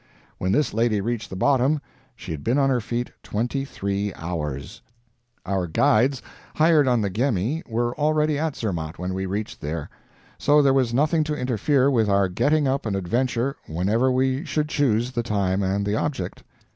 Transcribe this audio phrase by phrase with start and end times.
[0.39, 1.79] When this lady reached the bottom,
[2.15, 4.81] she had been on her feet twenty three hours!
[5.45, 6.23] Our guides,
[6.55, 9.91] hired on the Gemmi, were already at Zermatt when we reached there.
[10.39, 14.69] So there was nothing to interfere with our getting up an adventure whenever we should
[14.69, 16.43] choose the time and the object.